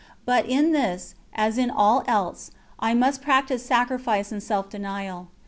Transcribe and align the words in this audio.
But 0.25 0.47
in 0.49 0.71
this, 0.71 1.13
as 1.31 1.59
in 1.59 1.69
all 1.69 2.03
else, 2.07 2.49
I 2.79 2.95
must 2.95 3.21
practise 3.21 3.63
sacrifice 3.63 4.31
and 4.31 4.41
self 4.41 4.67
denial. 4.67 5.27